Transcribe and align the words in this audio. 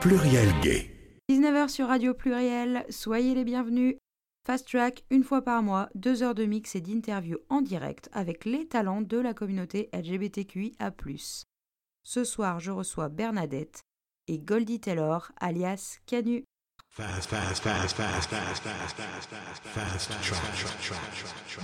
Pluriel 0.00 0.48
Gay. 0.62 0.90
19h 1.30 1.68
sur 1.68 1.88
Radio 1.88 2.14
Pluriel, 2.14 2.86
soyez 2.88 3.34
les 3.34 3.44
bienvenus. 3.44 3.96
Fast 4.46 4.66
Track, 4.66 5.04
une 5.10 5.22
fois 5.22 5.42
par 5.42 5.62
mois, 5.62 5.90
deux 5.94 6.22
heures 6.22 6.34
de 6.34 6.46
mix 6.46 6.74
et 6.74 6.80
d'interview 6.80 7.36
en 7.50 7.60
direct 7.60 8.08
avec 8.14 8.46
les 8.46 8.66
talents 8.66 9.02
de 9.02 9.18
la 9.18 9.34
communauté 9.34 9.90
LGBTQIA. 9.92 10.92
Ce 12.02 12.24
soir, 12.24 12.60
je 12.60 12.70
reçois 12.70 13.10
Bernadette 13.10 13.82
et 14.26 14.38
Goldie 14.38 14.80
Taylor, 14.80 15.32
alias 15.38 15.98
Canu. 16.06 16.44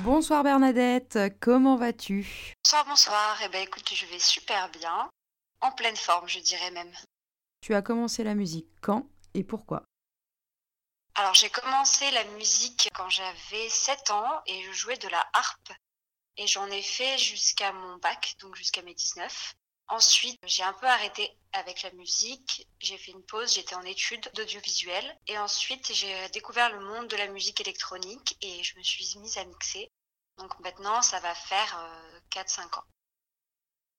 Bonsoir 0.05 0.45
Bernadette, 0.45 1.18
comment 1.41 1.77
vas-tu 1.77 2.53
Bonsoir, 2.62 2.84
bonsoir. 2.87 3.39
Eh 3.46 3.48
ben 3.48 3.62
écoute, 3.62 3.91
je 3.95 4.05
vais 4.05 4.18
super 4.18 4.71
bien. 4.79 5.09
En 5.62 5.71
pleine 5.73 5.96
forme, 5.96 6.29
je 6.29 6.41
dirais 6.41 6.71
même. 6.73 6.93
Tu 7.66 7.75
as 7.75 7.83
commencé 7.83 8.23
la 8.23 8.37
musique 8.37 8.69
quand 8.80 9.09
et 9.34 9.43
pourquoi? 9.43 9.83
Alors 11.16 11.34
j'ai 11.34 11.51
commencé 11.51 12.09
la 12.12 12.23
musique 12.37 12.89
quand 12.95 13.11
j'avais 13.11 13.69
7 13.69 14.12
ans 14.12 14.41
et 14.47 14.62
je 14.62 14.70
jouais 14.70 14.98
de 14.98 15.09
la 15.09 15.29
harpe. 15.33 15.73
Et 16.37 16.47
j'en 16.47 16.69
ai 16.69 16.80
fait 16.80 17.19
jusqu'à 17.19 17.73
mon 17.73 17.97
bac, 17.97 18.37
donc 18.39 18.55
jusqu'à 18.55 18.83
mes 18.83 18.95
19. 18.95 19.55
Ensuite, 19.89 20.39
j'ai 20.45 20.62
un 20.62 20.75
peu 20.75 20.87
arrêté 20.87 21.37
avec 21.55 21.83
la 21.83 21.91
musique. 21.95 22.69
J'ai 22.79 22.98
fait 22.98 23.11
une 23.11 23.25
pause, 23.25 23.55
j'étais 23.55 23.75
en 23.75 23.83
études 23.83 24.30
d'audiovisuel. 24.37 25.19
Et 25.27 25.37
ensuite, 25.37 25.92
j'ai 25.92 26.28
découvert 26.28 26.70
le 26.70 26.78
monde 26.78 27.09
de 27.09 27.17
la 27.17 27.27
musique 27.27 27.61
électronique 27.61 28.39
et 28.42 28.62
je 28.62 28.78
me 28.78 28.84
suis 28.84 29.19
mise 29.19 29.39
à 29.39 29.45
mixer. 29.45 29.91
Donc 30.39 30.56
maintenant, 30.61 31.03
ça 31.03 31.19
va 31.19 31.34
faire 31.34 31.84
4-5 32.30 32.78
ans. 32.78 32.84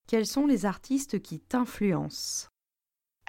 Quels 0.07 0.25
sont 0.25 0.47
les 0.47 0.65
artistes 0.65 1.21
qui 1.21 1.41
t'influencent? 1.41 2.47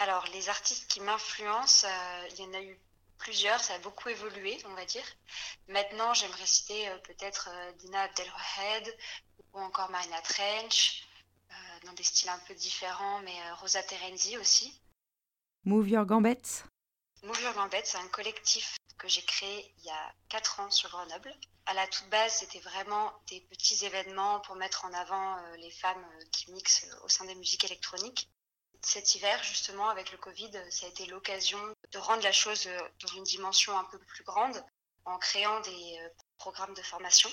Alors, 0.00 0.24
les 0.32 0.48
artistes 0.48 0.86
qui 0.88 1.00
m'influencent, 1.00 1.84
euh, 1.84 2.28
il 2.30 2.38
y 2.38 2.44
en 2.44 2.54
a 2.54 2.62
eu 2.62 2.78
plusieurs, 3.18 3.58
ça 3.58 3.74
a 3.74 3.78
beaucoup 3.80 4.08
évolué, 4.08 4.56
on 4.66 4.74
va 4.74 4.84
dire. 4.84 5.04
Maintenant, 5.66 6.14
j'aimerais 6.14 6.46
citer 6.46 6.88
euh, 6.88 6.98
peut-être 6.98 7.48
euh, 7.52 7.72
Dina 7.72 8.02
Abdelwahed 8.02 8.96
ou 9.52 9.58
encore 9.58 9.90
Marina 9.90 10.20
Trench, 10.22 11.04
dans 11.84 11.92
des 11.94 12.02
styles 12.02 12.28
un 12.28 12.38
peu 12.40 12.54
différents, 12.54 13.20
mais 13.20 13.52
Rosa 13.52 13.82
Terenzi 13.82 14.36
aussi. 14.36 14.80
Move 15.64 15.88
Your 15.88 16.04
Gambette 16.04 16.64
Move 17.22 17.40
Your 17.40 17.54
Gambette, 17.54 17.86
c'est 17.86 17.98
un 17.98 18.08
collectif 18.08 18.76
que 18.98 19.08
j'ai 19.08 19.22
créé 19.22 19.74
il 19.78 19.84
y 19.84 19.90
a 19.90 20.14
4 20.28 20.60
ans 20.60 20.70
sur 20.70 20.90
Grenoble. 20.90 21.32
À 21.66 21.74
la 21.74 21.86
toute 21.86 22.08
base, 22.10 22.34
c'était 22.34 22.60
vraiment 22.60 23.12
des 23.28 23.40
petits 23.42 23.84
événements 23.84 24.40
pour 24.40 24.56
mettre 24.56 24.84
en 24.84 24.92
avant 24.92 25.40
les 25.56 25.70
femmes 25.70 26.06
qui 26.32 26.50
mixent 26.52 26.86
au 27.04 27.08
sein 27.08 27.24
des 27.24 27.34
musiques 27.36 27.64
électroniques. 27.64 28.28
Cet 28.82 29.14
hiver, 29.14 29.42
justement, 29.42 29.88
avec 29.88 30.12
le 30.12 30.18
Covid, 30.18 30.50
euh, 30.54 30.70
ça 30.70 30.86
a 30.86 30.88
été 30.88 31.06
l'occasion 31.06 31.58
de 31.90 31.98
rendre 31.98 32.22
la 32.22 32.32
chose 32.32 32.66
euh, 32.66 32.80
dans 33.00 33.08
une 33.14 33.24
dimension 33.24 33.76
un 33.76 33.84
peu 33.84 33.98
plus 33.98 34.24
grande 34.24 34.64
en 35.04 35.18
créant 35.18 35.60
des 35.60 35.98
euh, 36.00 36.08
programmes 36.36 36.74
de 36.74 36.82
formation. 36.82 37.30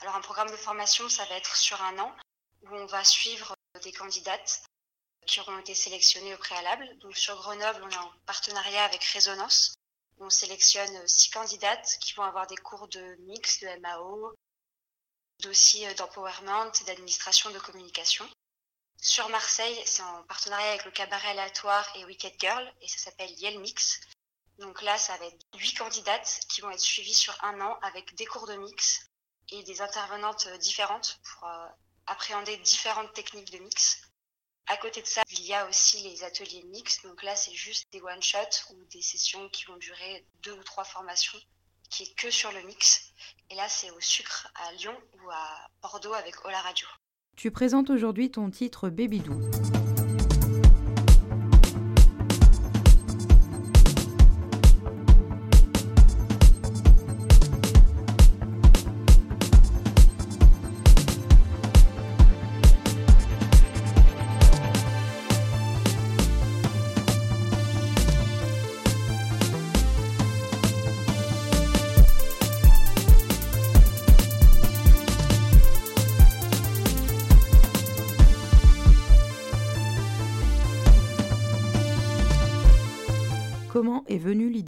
Alors 0.00 0.16
un 0.16 0.20
programme 0.20 0.50
de 0.50 0.56
formation, 0.56 1.08
ça 1.08 1.24
va 1.26 1.36
être 1.36 1.56
sur 1.56 1.80
un 1.82 1.98
an 1.98 2.14
où 2.62 2.74
on 2.74 2.86
va 2.86 3.04
suivre 3.04 3.54
des 3.82 3.92
candidates 3.92 4.62
qui 5.26 5.40
auront 5.40 5.58
été 5.58 5.74
sélectionnées 5.74 6.34
au 6.34 6.38
préalable. 6.38 6.88
Donc 6.98 7.16
sur 7.16 7.36
Grenoble, 7.36 7.82
on 7.82 7.90
est 7.90 7.96
en 7.96 8.12
partenariat 8.26 8.84
avec 8.84 9.04
Résonance. 9.04 9.74
On 10.18 10.30
sélectionne 10.30 11.06
six 11.06 11.30
candidates 11.30 11.98
qui 12.00 12.14
vont 12.14 12.24
avoir 12.24 12.46
des 12.46 12.56
cours 12.56 12.88
de 12.88 13.16
mix, 13.26 13.60
de 13.60 13.68
MAO, 13.80 14.34
aussi 15.46 15.86
euh, 15.86 15.94
d'empowerment 15.94 16.72
d'administration 16.86 17.50
de 17.50 17.58
communication. 17.58 18.28
Sur 19.00 19.28
Marseille, 19.28 19.80
c'est 19.86 20.02
en 20.02 20.22
partenariat 20.24 20.70
avec 20.70 20.84
le 20.84 20.90
cabaret 20.90 21.28
aléatoire 21.28 21.88
et 21.94 22.04
Wicked 22.04 22.34
Girl 22.40 22.74
et 22.80 22.88
ça 22.88 22.98
s'appelle 22.98 23.30
Yale 23.38 23.60
Mix. 23.60 24.00
Donc 24.58 24.82
là, 24.82 24.98
ça 24.98 25.16
va 25.18 25.26
être 25.26 25.46
huit 25.54 25.74
candidates 25.74 26.40
qui 26.48 26.62
vont 26.62 26.70
être 26.70 26.80
suivies 26.80 27.14
sur 27.14 27.36
un 27.44 27.60
an 27.60 27.78
avec 27.82 28.16
des 28.16 28.26
cours 28.26 28.48
de 28.48 28.56
mix 28.56 29.08
et 29.50 29.62
des 29.62 29.80
intervenantes 29.80 30.48
différentes 30.58 31.20
pour 31.22 31.48
euh, 31.48 31.68
appréhender 32.06 32.56
différentes 32.58 33.12
techniques 33.12 33.52
de 33.52 33.58
mix. 33.58 34.02
À 34.66 34.76
côté 34.76 35.00
de 35.00 35.06
ça, 35.06 35.22
il 35.30 35.42
y 35.42 35.54
a 35.54 35.66
aussi 35.66 36.02
les 36.02 36.24
ateliers 36.24 36.64
mix. 36.64 37.00
Donc 37.02 37.22
là, 37.22 37.36
c'est 37.36 37.54
juste 37.54 37.90
des 37.92 38.02
one-shots 38.02 38.70
ou 38.70 38.84
des 38.86 39.00
sessions 39.00 39.48
qui 39.50 39.64
vont 39.66 39.76
durer 39.76 40.26
deux 40.42 40.52
ou 40.52 40.64
trois 40.64 40.84
formations, 40.84 41.40
qui 41.88 42.02
est 42.02 42.14
que 42.16 42.30
sur 42.32 42.50
le 42.50 42.62
mix. 42.62 43.12
Et 43.48 43.54
là, 43.54 43.68
c'est 43.68 43.90
au 43.92 44.00
sucre 44.00 44.48
à 44.56 44.72
Lyon 44.72 45.00
ou 45.14 45.30
à 45.30 45.68
Bordeaux 45.80 46.14
avec 46.14 46.44
Ola 46.44 46.60
Radio. 46.60 46.88
Tu 47.38 47.52
présentes 47.52 47.88
aujourd'hui 47.88 48.32
ton 48.32 48.50
titre 48.50 48.90
Baby 48.90 49.22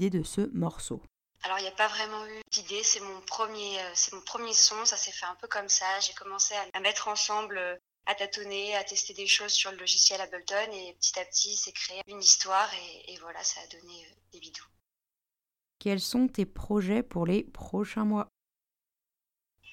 l'idée 0.00 0.18
de 0.18 0.24
ce 0.24 0.40
morceau 0.52 1.02
Alors, 1.42 1.58
il 1.58 1.62
n'y 1.62 1.68
a 1.68 1.72
pas 1.72 1.88
vraiment 1.88 2.26
eu 2.26 2.40
d'idée. 2.50 2.82
C'est 2.82 3.00
mon 3.00 3.20
premier, 3.22 3.80
euh, 3.80 3.90
c'est 3.94 4.14
mon 4.14 4.22
premier 4.22 4.54
son. 4.54 4.84
Ça 4.84 4.96
s'est 4.96 5.12
fait 5.12 5.26
un 5.26 5.34
peu 5.34 5.46
comme 5.46 5.68
ça. 5.68 6.00
J'ai 6.00 6.14
commencé 6.14 6.54
à, 6.72 6.80
mettre 6.80 7.08
ensemble, 7.08 7.58
euh, 7.58 7.76
à 8.06 8.14
tâtonner, 8.14 8.74
à 8.76 8.84
tester 8.84 9.12
des 9.12 9.26
choses 9.26 9.52
sur 9.52 9.70
le 9.70 9.76
logiciel 9.76 10.20
Ableton 10.20 10.72
et 10.72 10.94
petit 10.94 11.18
à 11.18 11.24
petit, 11.24 11.54
c'est 11.54 11.72
créé 11.72 12.00
une 12.06 12.20
histoire 12.20 12.72
et, 12.74 13.12
et 13.12 13.16
voilà, 13.18 13.42
ça 13.44 13.60
a 13.60 13.66
donné 13.66 14.06
euh, 14.06 14.14
des 14.32 14.40
bidous. 14.40 14.66
Quels 15.78 16.00
sont 16.00 16.28
tes 16.28 16.46
projets 16.46 17.02
pour 17.02 17.26
les 17.26 17.42
prochains 17.44 18.04
mois? 18.04 18.28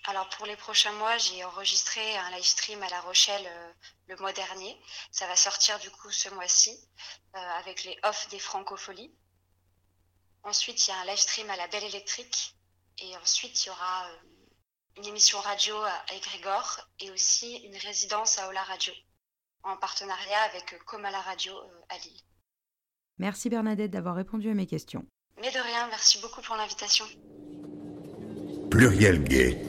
Alors 0.09 0.29
pour 0.29 0.45
les 0.45 0.55
prochains 0.55 0.93
mois, 0.93 1.17
j'ai 1.17 1.43
enregistré 1.43 1.99
un 2.17 2.31
live 2.31 2.45
stream 2.45 2.81
à 2.81 2.87
La 2.87 3.01
Rochelle 3.01 3.45
euh, 3.45 3.73
le 4.07 4.15
mois 4.15 4.31
dernier. 4.31 4.79
Ça 5.11 5.27
va 5.27 5.35
sortir 5.35 5.77
du 5.79 5.91
coup 5.91 6.09
ce 6.11 6.29
mois-ci 6.29 6.79
euh, 7.35 7.39
avec 7.59 7.83
les 7.83 7.99
off 8.03 8.29
des 8.29 8.39
francopholies. 8.39 9.13
Ensuite, 10.43 10.87
il 10.87 10.91
y 10.91 10.93
a 10.93 10.99
un 10.99 11.05
live 11.05 11.17
stream 11.17 11.49
à 11.49 11.57
la 11.57 11.67
Belle 11.67 11.83
Électrique 11.83 12.55
et 12.99 13.15
ensuite 13.17 13.65
il 13.65 13.67
y 13.67 13.71
aura 13.71 14.07
euh, 14.07 14.17
une 14.97 15.05
émission 15.05 15.39
radio 15.39 15.75
à, 15.75 15.89
à 15.89 16.19
Grégor 16.19 16.79
et 16.99 17.11
aussi 17.11 17.57
une 17.57 17.77
résidence 17.77 18.39
à 18.39 18.47
Ola 18.47 18.63
Radio 18.63 18.93
en 19.63 19.77
partenariat 19.77 20.41
avec 20.49 20.73
euh, 20.73 20.77
Comala 20.85 21.19
Radio 21.21 21.53
euh, 21.53 21.81
à 21.89 21.97
Lille. 21.97 22.21
Merci 23.17 23.49
Bernadette 23.49 23.91
d'avoir 23.91 24.15
répondu 24.15 24.49
à 24.49 24.53
mes 24.53 24.67
questions. 24.67 25.05
Mais 25.39 25.51
de 25.51 25.59
rien, 25.59 25.87
merci 25.89 26.19
beaucoup 26.21 26.41
pour 26.41 26.55
l'invitation. 26.55 27.05
Pluriel 28.71 29.23
Gay. 29.23 29.61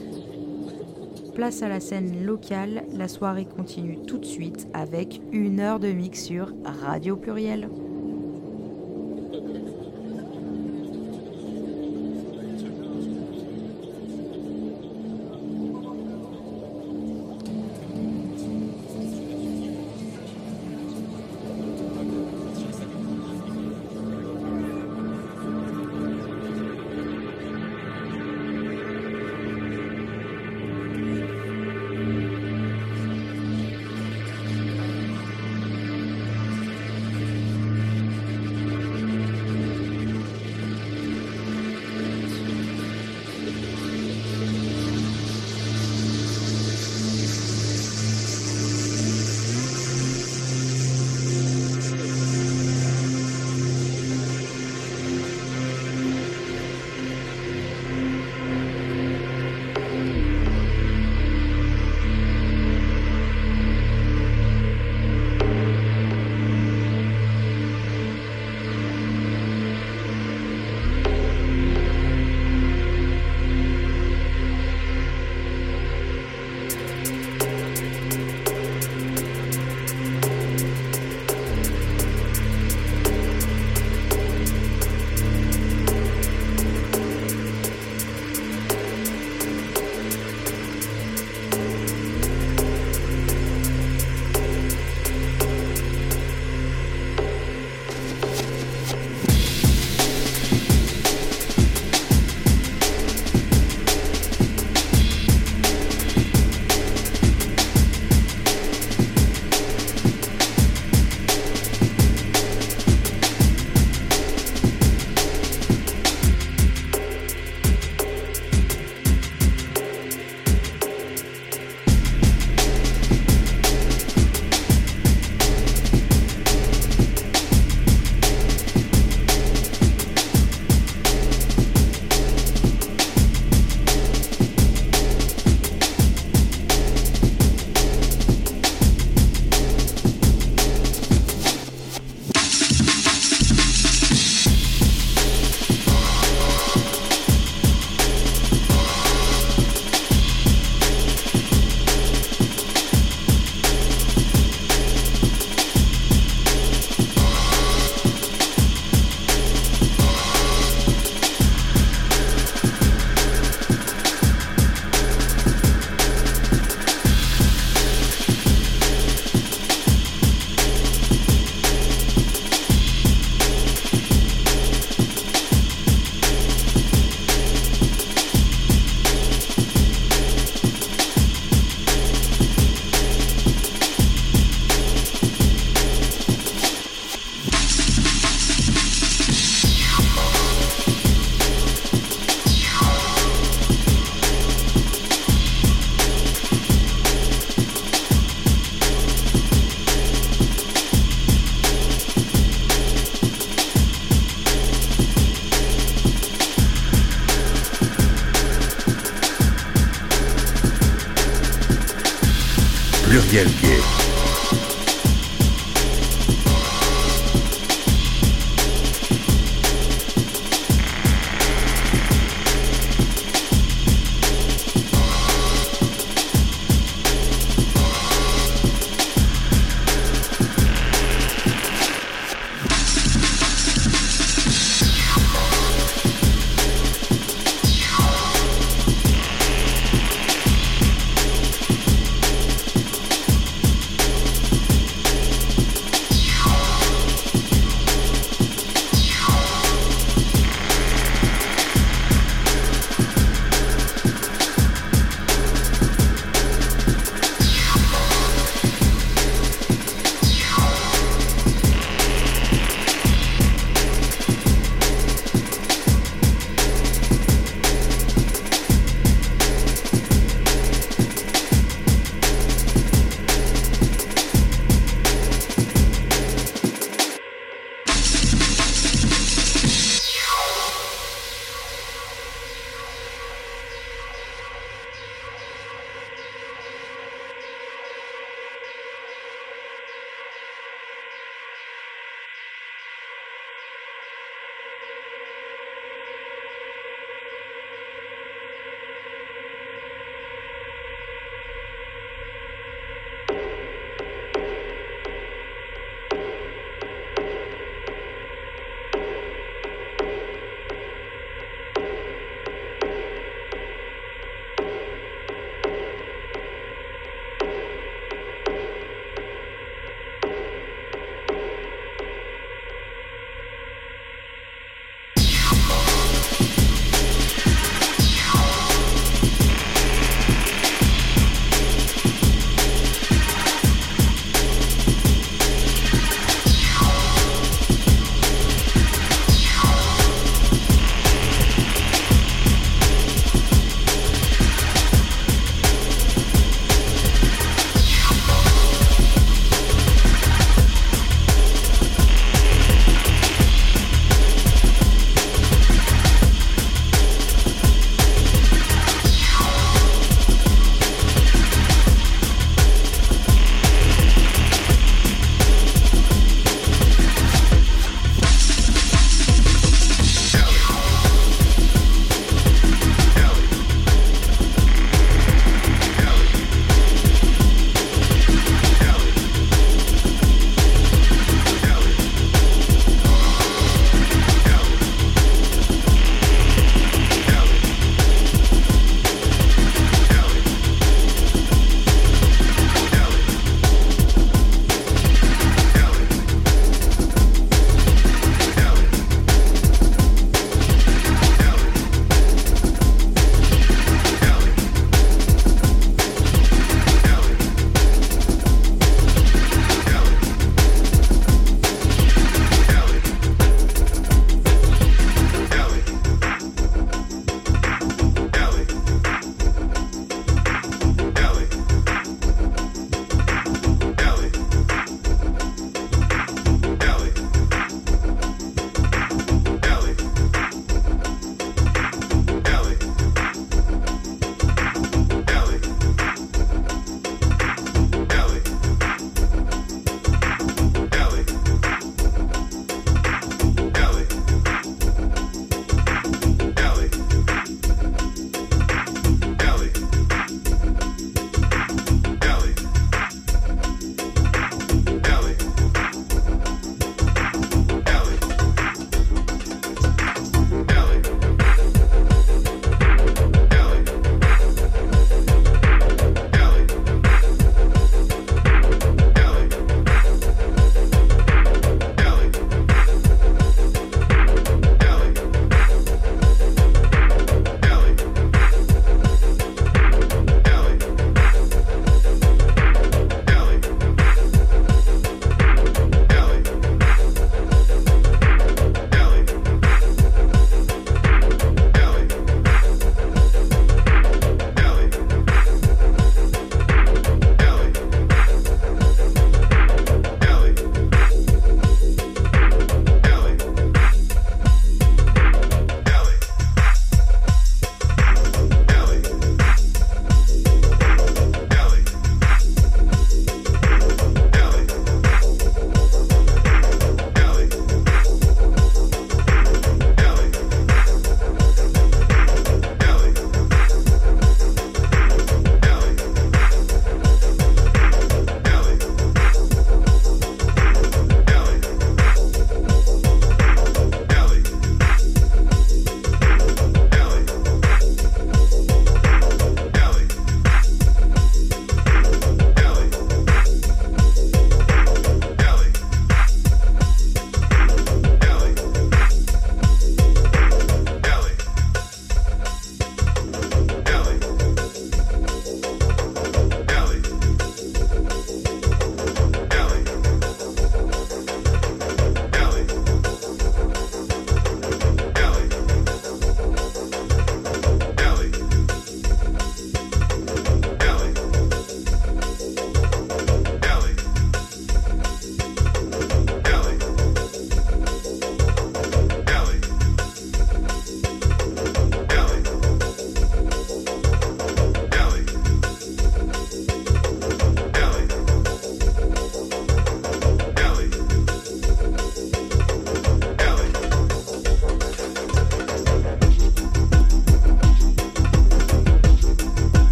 Place 1.35 1.61
à 1.61 1.69
la 1.69 1.79
scène 1.79 2.25
locale, 2.25 2.85
la 2.91 3.07
soirée 3.07 3.45
continue 3.45 4.05
tout 4.05 4.17
de 4.17 4.25
suite 4.25 4.67
avec 4.73 5.21
une 5.31 5.59
heure 5.59 5.79
de 5.79 5.91
mix 5.91 6.25
sur 6.25 6.51
Radio 6.65 7.15
Pluriel. 7.15 7.69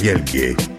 Pluriel 0.00 0.69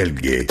Pluriel 0.00 0.49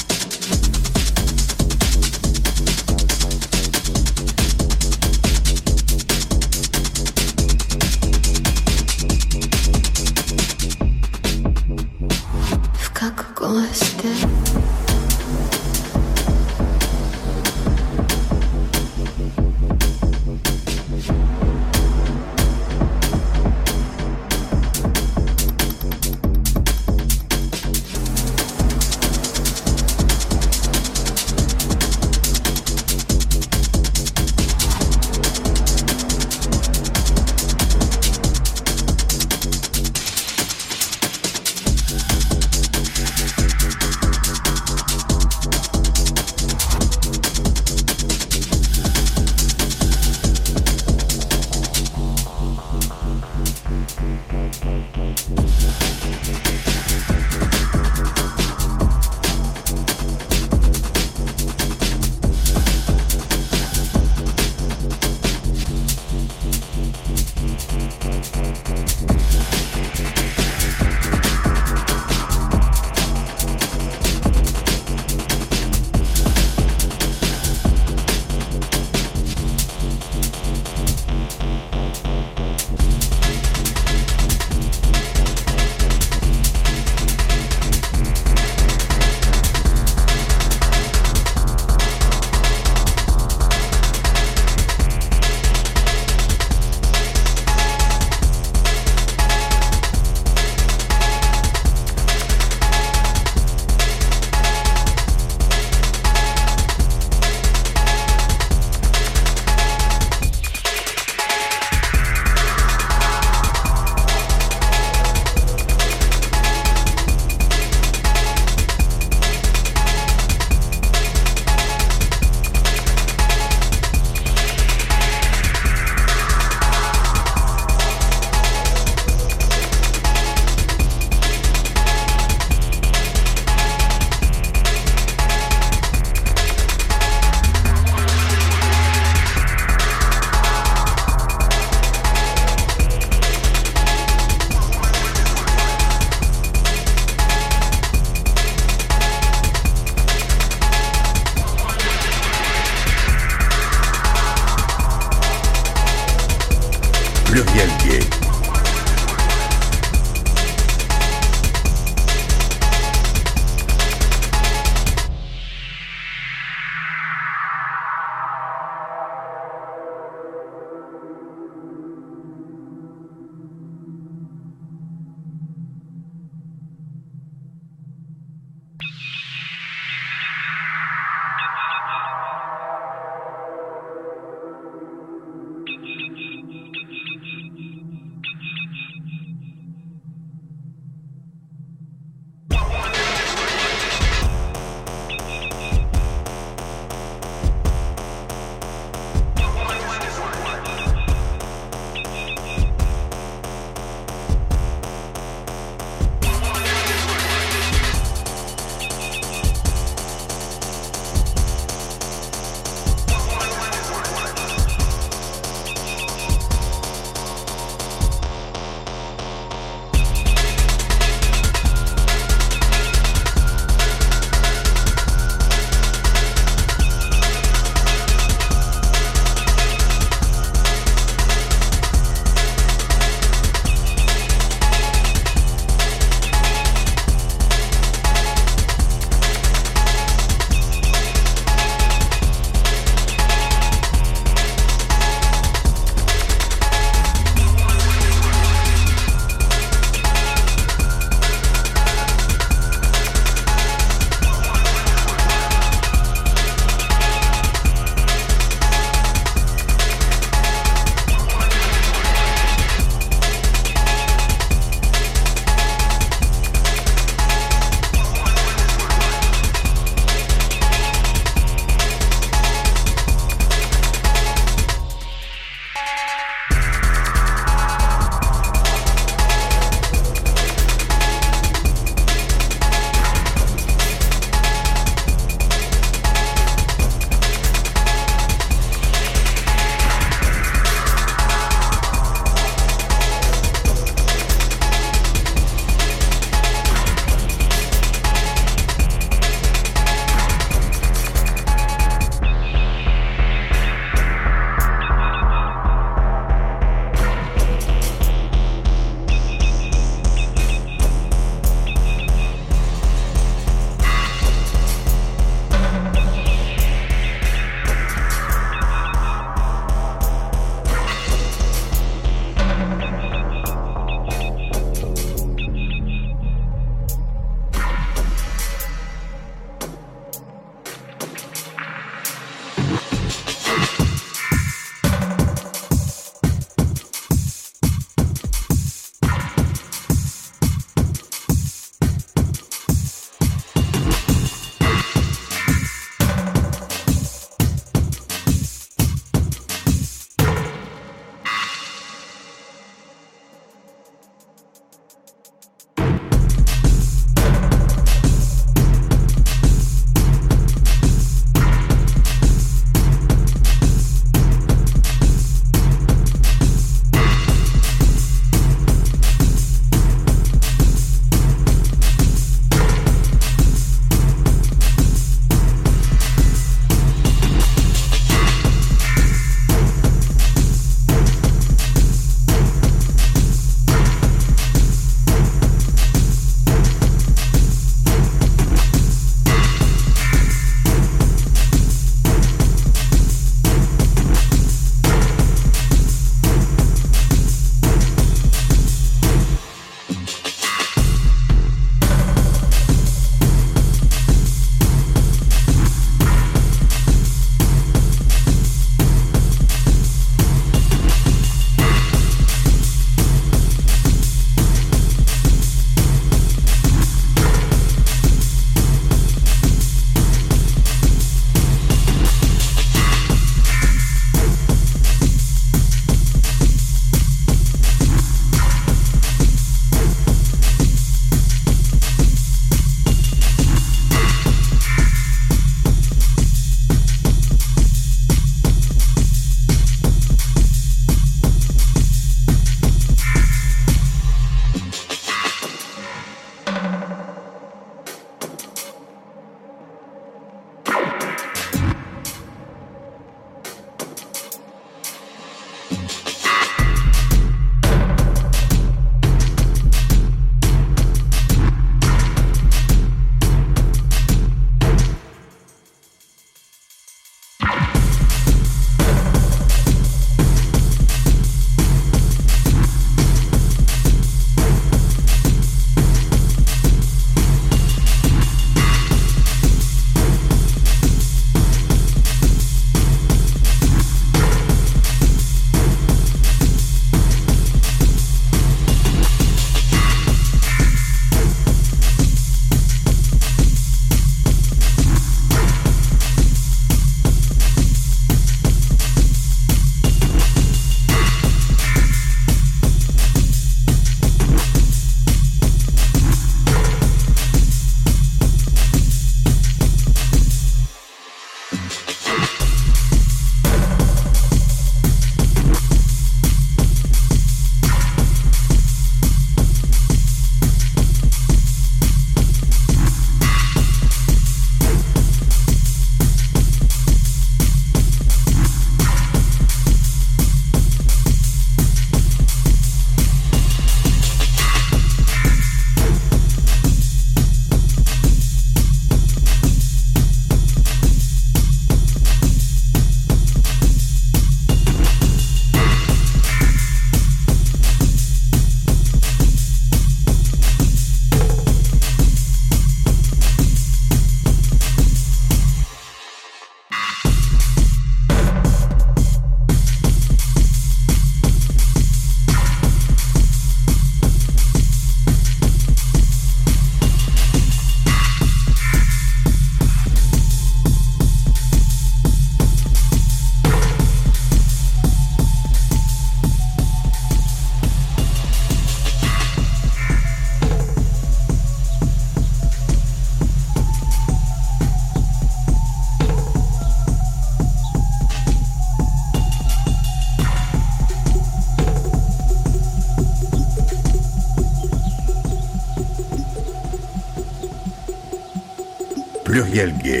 pluriel 599.51 599.71
gay. 599.83 600.00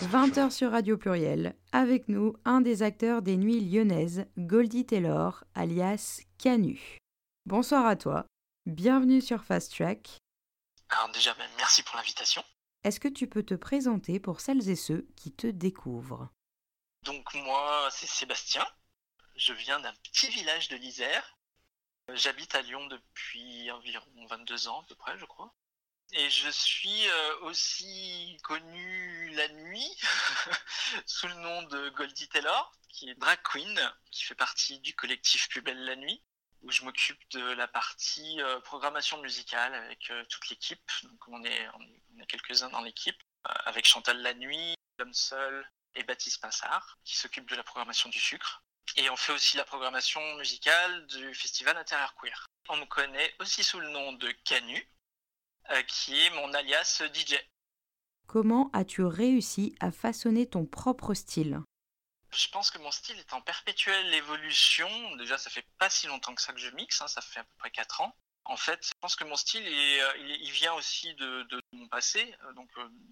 20h 0.00 0.50
sur 0.50 0.72
Radio 0.72 0.98
Pluriel, 0.98 1.54
avec 1.72 2.08
nous 2.08 2.34
un 2.44 2.60
des 2.60 2.82
acteurs 2.82 3.22
des 3.22 3.36
nuits 3.36 3.60
lyonnaises, 3.60 4.26
Goldie 4.36 4.84
Taylor, 4.84 5.44
alias 5.54 6.20
Canu. 6.36 6.98
Bonsoir 7.46 7.86
à 7.86 7.94
toi, 7.94 8.26
bienvenue 8.66 9.20
sur 9.20 9.44
Fast 9.44 9.74
Track. 9.74 10.18
Alors 10.90 11.10
déjà, 11.10 11.32
ben, 11.34 11.48
merci 11.58 11.82
pour 11.84 11.96
l'invitation. 11.96 12.42
Est-ce 12.82 12.98
que 12.98 13.08
tu 13.08 13.28
peux 13.28 13.44
te 13.44 13.54
présenter 13.54 14.18
pour 14.18 14.40
celles 14.40 14.68
et 14.68 14.76
ceux 14.76 15.06
qui 15.16 15.32
te 15.32 15.46
découvrent? 15.46 16.28
Donc 17.04 17.32
moi, 17.34 17.88
c'est 17.90 18.08
Sébastien. 18.08 18.66
Je 19.36 19.52
viens 19.52 19.78
d'un 19.80 19.94
petit 20.02 20.28
village 20.28 20.68
de 20.68 20.76
l'Isère. 20.76 21.38
J'habite 22.12 22.54
à 22.54 22.62
Lyon 22.62 22.84
depuis 22.88 23.70
environ 23.70 24.26
22 24.28 24.68
ans 24.68 24.80
à 24.80 24.84
peu 24.88 24.94
près, 24.96 25.16
je 25.18 25.24
crois. 25.24 25.54
Et 26.16 26.30
je 26.30 26.48
suis 26.48 27.08
euh, 27.08 27.38
aussi 27.40 28.38
connu 28.44 29.30
la 29.30 29.48
nuit 29.48 29.98
sous 31.06 31.26
le 31.26 31.34
nom 31.34 31.62
de 31.64 31.88
Goldie 31.88 32.28
Taylor, 32.28 32.72
qui 32.88 33.10
est 33.10 33.16
drag 33.16 33.40
queen, 33.42 33.92
qui 34.12 34.22
fait 34.22 34.36
partie 34.36 34.78
du 34.78 34.94
collectif 34.94 35.48
Plus 35.48 35.60
belle 35.60 35.84
la 35.84 35.96
nuit, 35.96 36.22
où 36.62 36.70
je 36.70 36.84
m'occupe 36.84 37.18
de 37.32 37.40
la 37.40 37.66
partie 37.66 38.40
euh, 38.42 38.60
programmation 38.60 39.20
musicale 39.22 39.74
avec 39.74 40.08
euh, 40.10 40.24
toute 40.26 40.48
l'équipe. 40.50 40.88
Donc 41.02 41.20
on 41.26 41.42
est, 41.42 41.68
quelques-uns 42.28 42.70
dans 42.70 42.82
l'équipe, 42.82 43.20
avec 43.42 43.84
Chantal 43.84 44.22
la 44.22 44.34
nuit, 44.34 44.76
L'homme 45.00 45.14
seul 45.14 45.68
et 45.96 46.04
Baptiste 46.04 46.40
Pinsard, 46.40 46.96
qui 47.04 47.16
s'occupe 47.16 47.50
de 47.50 47.56
la 47.56 47.64
programmation 47.64 48.08
du 48.08 48.20
sucre. 48.20 48.62
Et 48.94 49.10
on 49.10 49.16
fait 49.16 49.32
aussi 49.32 49.56
la 49.56 49.64
programmation 49.64 50.22
musicale 50.36 51.08
du 51.08 51.34
festival 51.34 51.76
intérieur 51.76 52.14
queer. 52.14 52.46
On 52.68 52.76
me 52.76 52.86
connaît 52.86 53.34
aussi 53.40 53.64
sous 53.64 53.80
le 53.80 53.88
nom 53.88 54.12
de 54.12 54.30
Canu, 54.44 54.88
qui 55.88 56.20
est 56.20 56.30
mon 56.30 56.52
alias 56.52 57.02
DJ. 57.12 57.36
Comment 58.26 58.70
as-tu 58.72 59.02
réussi 59.04 59.74
à 59.80 59.90
façonner 59.90 60.46
ton 60.46 60.66
propre 60.66 61.14
style? 61.14 61.60
Je 62.32 62.48
pense 62.48 62.70
que 62.70 62.78
mon 62.78 62.90
style 62.90 63.18
est 63.18 63.32
en 63.32 63.40
perpétuelle 63.40 64.12
évolution. 64.12 64.88
Déjà, 65.16 65.38
ça 65.38 65.50
fait 65.50 65.66
pas 65.78 65.88
si 65.88 66.06
longtemps 66.08 66.34
que 66.34 66.42
ça 66.42 66.52
que 66.52 66.58
je 66.58 66.70
mixe, 66.70 67.00
hein, 67.00 67.06
ça 67.06 67.20
fait 67.20 67.40
à 67.40 67.44
peu 67.44 67.54
près 67.58 67.70
4 67.70 68.00
ans. 68.00 68.16
En 68.46 68.56
fait, 68.56 68.84
je 68.84 68.92
pense 69.00 69.16
que 69.16 69.24
mon 69.24 69.36
style, 69.36 69.64
il, 69.66 70.00
euh, 70.00 70.16
il, 70.18 70.50
vient 70.50 70.74
aussi 70.74 71.14
de, 71.14 71.44
de, 71.44 71.62
mon 71.72 71.88
passé. 71.88 72.34
Euh, 72.42 72.52
donc, 72.52 72.68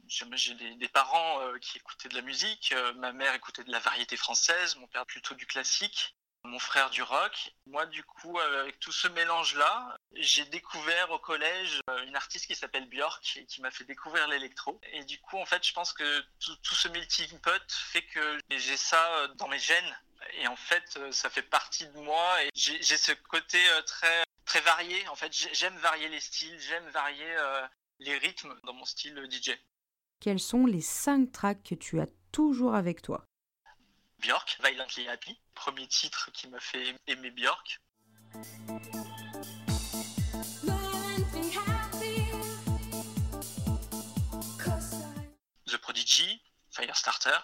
j'ai 0.09 0.55
des, 0.55 0.74
des, 0.74 0.88
parents 0.88 1.40
qui 1.61 1.78
écoutaient 1.78 2.09
de 2.09 2.14
la 2.16 2.22
musique. 2.22 2.74
Ma 2.96 3.12
mère 3.12 3.32
écoutait 3.34 3.64
de 3.64 3.70
la 3.70 3.78
variété 3.78 4.16
française, 4.16 4.76
mon 4.76 4.88
père 4.88 5.07
plutôt 5.07 5.34
du 5.34 5.46
classique 5.46 6.14
mon 6.44 6.59
frère 6.59 6.90
du 6.90 7.03
rock. 7.03 7.53
Moi, 7.66 7.86
du 7.86 8.03
coup, 8.05 8.38
avec 8.38 8.78
tout 8.80 8.92
ce 8.92 9.09
mélange-là, 9.09 9.96
j'ai 10.16 10.44
découvert 10.46 11.10
au 11.10 11.18
collège 11.18 11.80
euh, 11.90 12.06
une 12.06 12.16
artiste 12.16 12.46
qui 12.46 12.54
s'appelle 12.54 12.88
Björk 12.88 13.36
et 13.36 13.46
qui 13.46 13.60
m'a 13.60 13.70
fait 13.70 13.84
découvrir 13.84 14.28
l'électro. 14.28 14.80
Et 14.92 15.04
du 15.04 15.18
coup, 15.20 15.38
en 15.38 15.46
fait, 15.46 15.66
je 15.66 15.72
pense 15.72 15.92
que 15.92 16.20
tout, 16.40 16.74
ce 16.74 16.88
melting 16.88 17.38
pot 17.40 17.62
fait 17.68 18.04
que 18.06 18.38
j'ai 18.50 18.76
ça 18.76 19.14
euh, 19.18 19.28
dans 19.34 19.48
mes 19.48 19.58
gènes. 19.58 19.98
Et 20.34 20.46
en 20.46 20.56
fait, 20.56 20.96
euh, 20.96 21.12
ça 21.12 21.30
fait 21.30 21.42
partie 21.42 21.86
de 21.86 21.98
moi 21.98 22.42
et 22.42 22.50
j'ai 22.54 22.96
ce 22.96 23.12
côté 23.12 23.58
très, 23.86 24.22
très 24.44 24.60
varié. 24.60 25.06
En 25.08 25.16
fait, 25.16 25.32
j'aime 25.52 25.76
varier 25.78 26.08
les 26.08 26.20
styles, 26.20 26.58
j'aime 26.60 26.88
varier 26.90 27.36
les 27.98 28.16
rythmes 28.18 28.54
dans 28.64 28.72
mon 28.72 28.84
style 28.84 29.26
DJ. 29.30 29.52
Quels 30.20 30.40
sont 30.40 30.66
les 30.66 30.80
cinq 30.80 31.32
tracks 31.32 31.62
que 31.62 31.74
tu 31.74 32.00
as 32.00 32.06
toujours 32.30 32.74
avec 32.74 33.02
toi? 33.02 33.24
Björk, 34.20 34.58
Violently 34.62 35.08
Happy, 35.08 35.36
premier 35.54 35.88
titre 35.88 36.30
qui 36.32 36.46
m'a 36.48 36.60
fait 36.60 36.94
aimer 37.08 37.32
Björk. 37.32 37.80
Firestarter. 46.70 47.38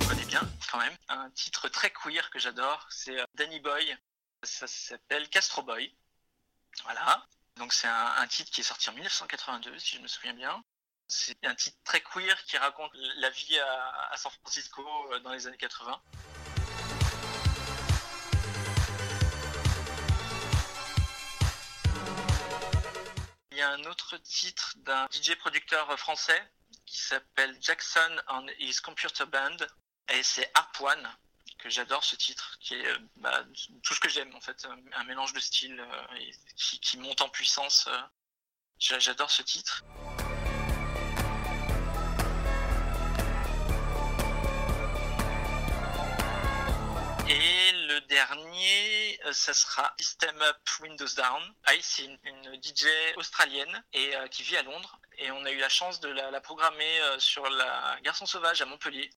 On 0.00 0.06
connaît 0.06 0.24
bien 0.26 0.48
quand 0.70 0.78
même. 0.78 0.96
Un 1.08 1.30
titre 1.30 1.68
très 1.68 1.90
queer 1.90 2.30
que 2.30 2.38
j'adore, 2.38 2.86
c'est 2.90 3.18
euh, 3.18 3.24
Danny 3.34 3.58
Boy. 3.58 3.96
Ça 4.44 4.68
s'appelle 4.68 5.28
Castro 5.30 5.62
Boy. 5.62 5.92
Voilà. 6.84 7.26
Donc 7.56 7.72
c'est 7.72 7.88
un, 7.88 8.26
titre 8.28 8.52
qui 8.52 8.60
est 8.60 8.64
sorti 8.64 8.88
en 8.88 8.92
1982, 8.92 9.76
si 9.80 9.96
je 9.96 10.02
me 10.02 10.06
souviens 10.06 10.34
bien. 10.34 10.62
C'est 11.08 11.44
un 11.44 11.56
titre 11.56 11.76
très 11.82 12.00
queer 12.02 12.40
qui 12.44 12.56
raconte 12.56 12.92
la 13.16 13.30
vie 13.30 13.58
à, 13.58 14.16
San 14.16 14.30
Francisco 14.30 14.86
euh, 15.12 15.18
dans 15.18 15.32
les 15.32 15.48
années 15.48 15.56
80. 15.56 16.00
A 23.62 23.70
un 23.70 23.84
autre 23.84 24.16
titre 24.18 24.74
d'un 24.78 25.06
DJ 25.10 25.34
producteur 25.36 25.98
français 25.98 26.42
qui 26.86 26.98
s'appelle 26.98 27.56
Jackson 27.60 28.20
and 28.28 28.46
His 28.58 28.80
Computer 28.82 29.26
Band 29.26 29.56
et 30.08 30.22
c'est 30.22 30.50
Harp 30.54 30.80
One 30.80 31.16
que 31.62 31.70
j'adore 31.70 32.04
ce 32.04 32.16
titre, 32.16 32.56
qui 32.60 32.74
est 32.74 32.86
bah, 33.16 33.44
tout 33.82 33.94
ce 33.94 34.00
que 34.00 34.08
j'aime 34.08 34.34
en 34.34 34.40
fait, 34.40 34.66
un 34.94 35.04
mélange 35.04 35.32
de 35.32 35.40
styles 35.40 35.80
euh, 35.80 36.16
qui, 36.56 36.98
monte 36.98 37.20
en 37.20 37.28
puissance. 37.28 37.86
Euh. 37.88 38.00
j'adore 38.78 39.30
ce 39.30 39.42
titre. 39.42 39.84
Et 47.28 47.72
le 47.72 48.00
dernier, 48.08 48.99
ça 49.32 49.54
sera 49.54 49.94
System 49.98 50.40
Up 50.42 50.56
Windows 50.80 51.14
Down. 51.16 51.54
Ice, 51.76 51.86
c'est 51.86 52.04
une, 52.04 52.62
DJ 52.62 52.86
australienne 53.16 53.84
et 53.92 54.12
qui 54.30 54.42
vit 54.42 54.56
à 54.56 54.62
Londres. 54.62 54.98
Et 55.18 55.30
on 55.30 55.44
a 55.44 55.50
eu 55.50 55.58
la 55.58 55.68
chance 55.68 56.00
de 56.00 56.08
la, 56.08 56.40
programmer 56.40 57.00
sur 57.18 57.48
la 57.48 57.98
Garçon 58.02 58.26
Sauvage 58.26 58.60
à 58.62 58.66
Montpellier. 58.66 59.10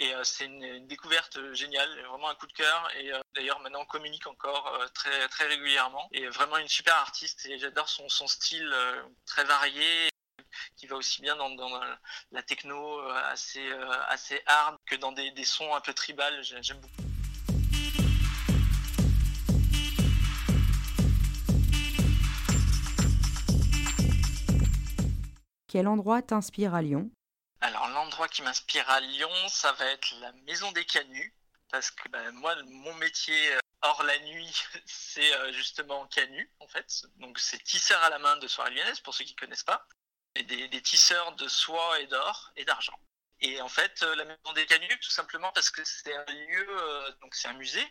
Et 0.00 0.14
euh, 0.14 0.24
c'est 0.24 0.46
une, 0.46 0.86
découverte 0.86 1.38
géniale, 1.52 1.90
vraiment 2.08 2.30
un 2.30 2.34
coup 2.34 2.46
de 2.46 2.52
cœur. 2.54 2.90
Et 2.96 3.12
euh, 3.12 3.20
d'ailleurs, 3.34 3.60
maintenant, 3.60 3.82
on 3.82 3.84
communique 3.84 4.26
encore 4.26 4.66
euh, 4.68 4.88
très, 4.94 5.28
très 5.28 5.46
régulièrement. 5.46 6.08
Et 6.12 6.26
vraiment 6.28 6.56
une 6.56 6.68
super 6.68 6.96
artiste. 6.96 7.44
Et 7.46 7.58
j'adore 7.58 7.88
son, 7.88 8.08
style 8.26 8.74
très 9.26 9.44
varié 9.44 10.08
qui 10.76 10.86
va 10.86 10.96
aussi 10.96 11.20
bien 11.20 11.36
dans, 11.36 11.50
dans 11.50 11.80
la 12.32 12.42
techno 12.42 13.00
assez, 13.10 13.70
assez 14.08 14.42
hard 14.46 14.78
que 14.86 14.96
dans 14.96 15.12
des, 15.12 15.30
des 15.32 15.44
sons 15.44 15.74
un 15.74 15.80
peu 15.80 15.92
tribal. 15.92 16.42
J'aime 16.42 16.80
beaucoup. 16.80 17.09
Quel 25.70 25.86
endroit 25.86 26.20
t'inspire 26.20 26.74
à 26.74 26.82
Lyon? 26.82 27.08
Alors 27.60 27.86
l'endroit 27.90 28.26
qui 28.26 28.42
m'inspire 28.42 28.90
à 28.90 28.98
Lyon, 28.98 29.30
ça 29.46 29.70
va 29.74 29.84
être 29.84 30.16
la 30.20 30.32
Maison 30.44 30.72
des 30.72 30.84
Canuts, 30.84 31.32
parce 31.70 31.92
que 31.92 32.08
ben, 32.08 32.32
moi, 32.32 32.56
mon 32.64 32.92
métier 32.94 33.54
euh, 33.54 33.60
hors 33.82 34.02
la 34.02 34.18
nuit, 34.18 34.52
c'est 34.84 35.32
euh, 35.32 35.52
justement 35.52 36.08
canut 36.08 36.50
en 36.58 36.66
fait. 36.66 37.06
Donc 37.18 37.38
c'est 37.38 37.62
tisseur 37.62 38.02
à 38.02 38.10
la 38.10 38.18
main 38.18 38.36
de 38.38 38.48
soirée 38.48 38.72
lyonnaise, 38.72 38.98
pour 38.98 39.14
ceux 39.14 39.22
qui 39.22 39.34
ne 39.34 39.38
connaissent 39.38 39.62
pas, 39.62 39.86
et 40.34 40.42
des, 40.42 40.82
tisseurs 40.82 41.36
de 41.36 41.46
soie 41.46 42.00
et 42.00 42.08
d'or 42.08 42.50
et 42.56 42.64
d'argent. 42.64 42.98
Et 43.38 43.60
en 43.60 43.68
fait, 43.68 44.02
euh, 44.02 44.16
la 44.16 44.24
Maison 44.24 44.52
des 44.56 44.66
Canuts, 44.66 44.98
tout 45.00 45.10
simplement 45.10 45.52
parce 45.52 45.70
que 45.70 45.84
c'est 45.84 46.16
un 46.16 46.32
lieu, 46.32 47.14
donc 47.20 47.32
c'est 47.36 47.46
un 47.46 47.52
musée, 47.52 47.86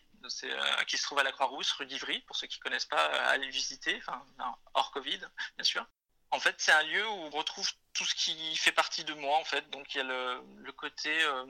qui 0.85 0.97
se 0.97 1.03
trouve 1.03 1.19
à 1.19 1.23
la 1.23 1.31
Croix-Rousse, 1.31 1.71
rue 1.71 1.85
d'Ivry, 1.85 2.19
pour 2.27 2.35
ceux 2.35 2.47
qui 2.47 2.59
ne 2.59 2.63
connaissent 2.63 2.83
pas, 2.83 3.05
allez 3.29 3.49
visiter, 3.49 4.01
hors 4.73 4.91
Covid, 4.91 5.21
bien 5.55 5.63
sûr. 5.63 5.87
En 6.31 6.39
fait, 6.39 6.55
c'est 6.59 6.71
un 6.71 6.83
lieu 6.83 7.07
où 7.07 7.11
on 7.11 7.29
retrouve 7.31 7.69
tout 7.93 8.05
ce 8.05 8.15
qui 8.15 8.55
fait 8.55 8.71
partie 8.71 9.03
de 9.03 9.13
moi, 9.13 9.37
en 9.37 9.43
fait. 9.43 9.69
Donc, 9.71 9.93
il 9.93 9.97
y 9.97 10.01
a 10.01 10.03
le, 10.03 10.71
côté 10.71 11.09
euh, 11.23 11.45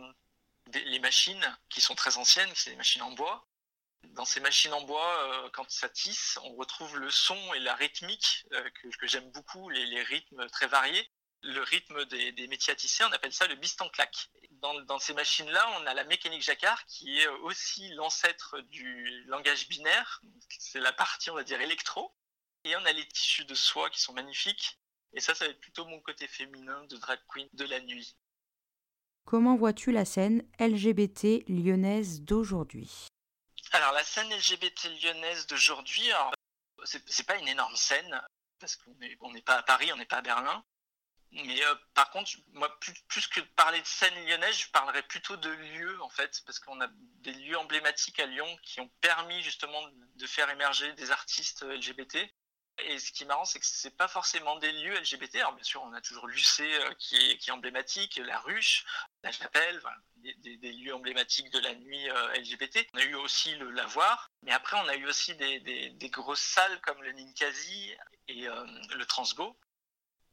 des 0.67 0.83
les 0.85 0.99
machines 0.99 1.57
qui 1.69 1.81
sont 1.81 1.95
très 1.95 2.17
anciennes, 2.17 2.51
c'est 2.55 2.71
des 2.71 2.75
machines 2.75 3.01
en 3.01 3.11
bois. 3.11 3.45
Dans 4.03 4.25
ces 4.25 4.39
machines 4.39 4.73
en 4.73 4.81
bois, 4.81 5.49
quand 5.51 5.69
ça 5.69 5.89
tisse, 5.89 6.39
on 6.43 6.55
retrouve 6.55 6.97
le 6.97 7.11
son 7.11 7.53
et 7.53 7.59
la 7.59 7.75
rythmique 7.75 8.45
que, 8.97 9.07
j'aime 9.07 9.29
beaucoup, 9.31 9.69
les, 9.69 10.01
rythmes 10.03 10.47
très 10.49 10.67
variés 10.67 11.11
le 11.41 11.61
rythme 11.61 12.05
des, 12.05 12.47
métiers 12.47 12.73
à 12.73 12.75
tisser, 12.75 13.03
on 13.03 13.11
appelle 13.11 13.33
ça 13.33 13.47
le 13.47 13.55
bist 13.55 13.81
en 13.81 13.89
claque. 13.89 14.29
Dans, 14.61 14.99
ces 14.99 15.13
machines-là, 15.13 15.69
on 15.77 15.85
a 15.85 15.93
la 15.93 16.03
mécanique 16.03 16.41
jacquard 16.41 16.85
qui 16.85 17.19
est 17.19 17.27
aussi 17.27 17.87
l'ancêtre 17.93 18.59
du 18.61 19.23
langage 19.27 19.69
binaire. 19.69 20.21
C'est 20.57 20.81
la 20.81 20.91
partie, 20.91 21.29
on 21.29 21.35
va 21.35 21.43
dire, 21.43 21.61
électro. 21.61 22.13
Et 22.63 22.75
on 22.75 22.85
a 22.85 22.91
les 22.91 23.07
tissus 23.07 23.45
de 23.45 23.55
soie 23.55 23.89
qui 23.89 24.01
sont 24.01 24.13
magnifiques. 24.13 24.79
Et 25.13 25.21
ça, 25.21 25.33
ça 25.33 25.45
va 25.45 25.51
être 25.51 25.59
plutôt 25.59 25.85
mon 25.85 25.99
côté 26.01 26.27
féminin 26.27 26.83
de 26.85 26.97
drag 26.97 27.19
queen 27.27 27.47
de 27.53 27.65
la 27.65 27.79
nuit. 27.79 28.15
Comment 29.25 29.55
vois-tu 29.55 29.91
la 29.91 30.05
scène 30.05 30.43
LGBT 30.59 31.47
lyonnaise 31.47 32.21
d'aujourd'hui? 32.21 33.07
Alors, 33.71 33.91
la 33.93 34.03
scène 34.03 34.29
LGBT 34.29 34.85
lyonnaise 35.01 35.47
d'aujourd'hui, 35.47 36.09
c'est 36.83 37.25
pas 37.25 37.37
une 37.37 37.47
énorme 37.47 37.75
scène, 37.75 38.21
parce 38.59 38.75
qu'on 38.75 39.31
n'est 39.31 39.41
pas 39.41 39.57
à 39.57 39.63
Paris, 39.63 39.91
on 39.93 39.97
n'est 39.97 40.05
pas 40.05 40.17
à 40.17 40.21
Berlin. 40.21 40.63
Mais 41.31 41.63
euh, 41.63 41.75
par 41.93 42.09
contre, 42.09 42.31
moi, 42.53 42.75
plus, 42.79 43.27
que 43.27 43.39
de 43.39 43.45
parler 43.55 43.79
de 43.79 43.85
scène 43.85 44.13
lyonnaise, 44.25 44.57
je 44.57 44.71
parlerais 44.71 45.03
plutôt 45.03 45.37
de 45.37 45.49
lieux, 45.49 46.01
en 46.01 46.09
fait, 46.09 46.41
parce 46.45 46.59
qu'on 46.59 46.81
a 46.81 46.87
des 47.21 47.33
lieux 47.33 47.57
emblématiques 47.57 48.19
à 48.19 48.25
Lyon 48.25 48.57
qui 48.63 48.81
ont 48.81 48.89
permis 48.99 49.43
justement 49.43 49.81
de 50.15 50.27
faire 50.27 50.49
émerger 50.49 50.91
des 50.93 51.11
artistes 51.11 51.63
LGBT. 51.63 52.17
Et 52.85 52.99
ce 52.99 53.11
qui 53.11 53.23
est 53.23 53.25
marrant, 53.25 53.45
c'est 53.45 53.59
que 53.59 53.65
c'est 53.65 53.95
pas 53.95 54.07
forcément 54.07 54.57
des 54.57 54.71
lieux 54.71 54.97
LGBT. 54.99 55.37
Alors 55.37 55.53
bien 55.53 55.63
sûr, 55.63 55.81
on 55.83 55.93
a 55.93 56.01
toujours 56.01 56.27
l'UC 56.27 56.61
euh, 56.61 56.93
qui 56.97 57.15
est, 57.15 57.37
qui 57.37 57.51
emblématique, 57.51 58.19
la 58.23 58.39
Ruche, 58.39 58.85
la 59.23 59.31
Chapelle, 59.31 59.81
des, 60.17 60.71
lieux 60.73 60.93
emblématiques 60.93 61.49
de 61.51 61.59
la 61.59 61.75
nuit 61.75 62.07
LGBT. 62.35 62.87
On 62.93 62.97
a 62.97 63.03
eu 63.03 63.15
aussi 63.15 63.55
le 63.55 63.69
Lavoir, 63.71 64.29
mais 64.43 64.51
après 64.51 64.77
on 64.77 64.87
a 64.87 64.95
eu 64.95 65.07
aussi 65.07 65.35
des, 65.35 65.59
des 65.59 66.09
grosses 66.09 66.41
salles 66.41 66.81
comme 66.81 67.01
le 67.03 67.11
Ninkasi 67.13 67.93
et 68.27 68.41
le 68.43 69.05
Transgo 69.05 69.57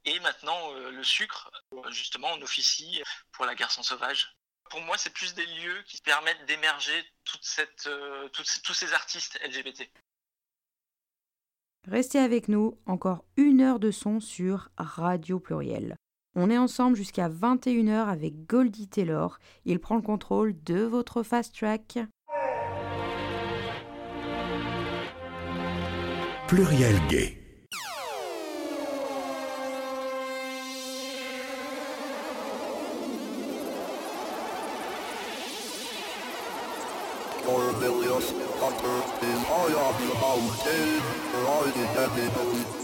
et 0.07 0.21
maintenant, 0.21 0.73
euh, 0.73 0.89
le 0.89 1.03
sucre, 1.03 1.51
euh, 1.73 1.91
justement, 1.91 2.29
on 2.31 2.41
officie 2.41 3.03
pour 3.33 3.45
la 3.45 3.55
garçon 3.55 3.83
sauvage. 3.83 4.33
Pour 4.69 4.79
moi, 4.81 4.97
c'est 4.97 5.09
plus 5.09 5.33
des 5.33 5.45
lieux 5.45 5.83
qui 5.83 6.01
permettent 6.01 6.45
d'émerger 6.45 7.05
toute 7.25 7.43
cette, 7.43 7.87
euh, 7.87 8.29
tous 8.29 8.73
ces 8.73 8.93
artistes 8.93 9.37
LGBT. 9.43 9.91
Restez 11.89 12.19
avec 12.19 12.49
nous, 12.49 12.77
encore 12.85 13.23
une 13.37 13.61
heure 13.61 13.79
de 13.79 13.91
son 13.91 14.19
sur 14.19 14.69
Radio 14.77 15.39
Pluriel. 15.39 15.95
On 16.35 16.49
est 16.49 16.57
ensemble 16.57 16.97
jusqu'à 16.97 17.29
21h 17.29 18.09
avec 18.09 18.45
Goldie 18.45 18.89
Taylor. 18.89 19.39
Il 19.63 19.79
prend 19.79 19.95
le 19.95 20.01
contrôle 20.01 20.53
de 20.65 20.81
votre 20.81 21.23
fast 21.23 21.55
track. 21.55 21.99
Pluriel 26.47 26.95
gay. 27.07 27.37
Doctor 38.59 38.87
is 39.21 39.45
all 39.49 39.75
off 39.77 39.99
the 39.99 40.15
is 40.15 41.01
all 41.45 42.76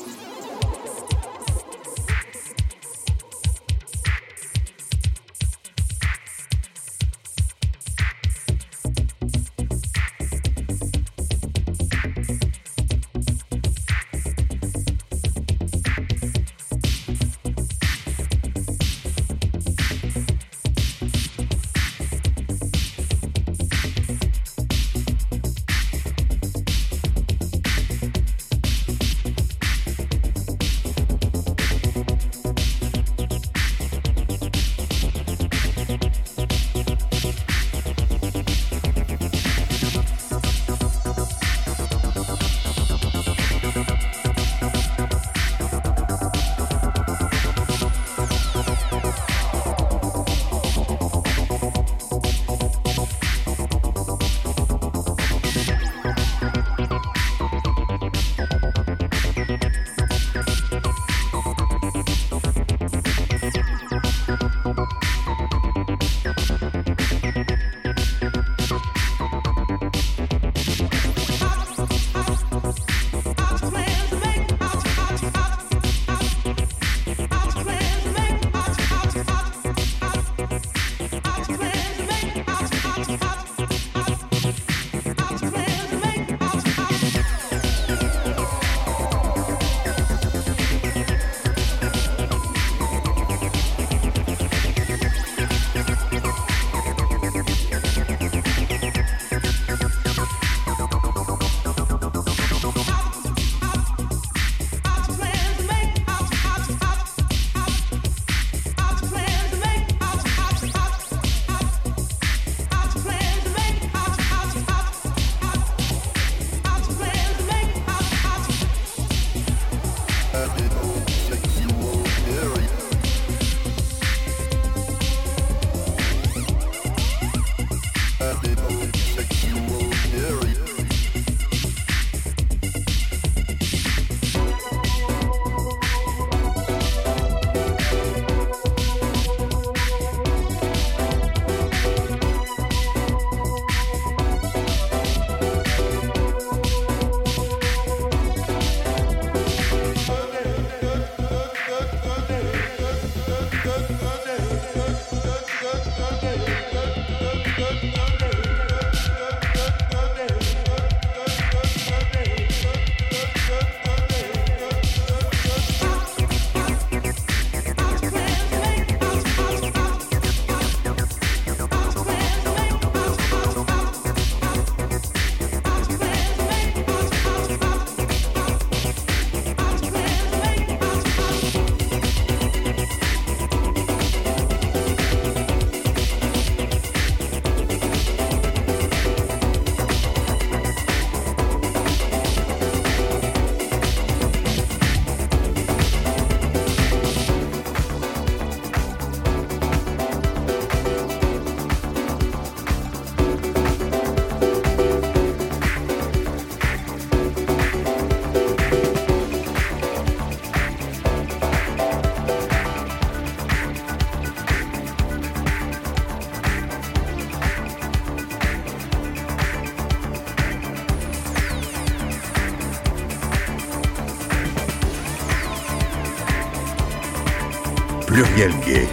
pluriel 228.36 228.93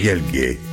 gay. 0.00 0.10
Pluriel 0.10 0.20
Gay. 0.32 0.69